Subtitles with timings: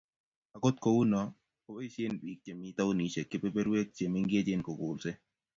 [0.55, 1.23] akot kou noe,
[1.63, 5.11] ko boisien biik chemi taunisiek kebeberwek chemengechen kokolse